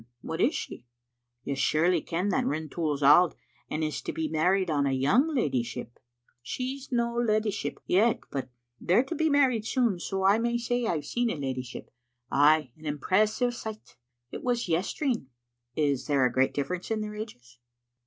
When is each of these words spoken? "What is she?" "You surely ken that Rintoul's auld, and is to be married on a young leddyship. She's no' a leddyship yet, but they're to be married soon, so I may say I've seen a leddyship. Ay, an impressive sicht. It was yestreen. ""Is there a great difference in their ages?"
"What 0.21 0.41
is 0.41 0.55
she?" 0.55 0.87
"You 1.43 1.55
surely 1.55 2.01
ken 2.01 2.29
that 2.29 2.47
Rintoul's 2.47 3.03
auld, 3.03 3.35
and 3.69 3.83
is 3.83 4.01
to 4.01 4.11
be 4.11 4.27
married 4.27 4.67
on 4.67 4.87
a 4.87 4.91
young 4.93 5.27
leddyship. 5.27 5.99
She's 6.41 6.91
no' 6.91 7.19
a 7.19 7.23
leddyship 7.23 7.77
yet, 7.85 8.21
but 8.31 8.49
they're 8.79 9.03
to 9.03 9.13
be 9.13 9.29
married 9.29 9.63
soon, 9.63 9.99
so 9.99 10.23
I 10.23 10.39
may 10.39 10.57
say 10.57 10.87
I've 10.87 11.05
seen 11.05 11.29
a 11.29 11.35
leddyship. 11.35 11.91
Ay, 12.31 12.71
an 12.77 12.87
impressive 12.87 13.53
sicht. 13.53 13.95
It 14.31 14.41
was 14.43 14.67
yestreen. 14.67 15.27
""Is 15.91 16.07
there 16.07 16.25
a 16.25 16.33
great 16.33 16.55
difference 16.55 16.89
in 16.89 17.01
their 17.01 17.13
ages?" 17.13 17.59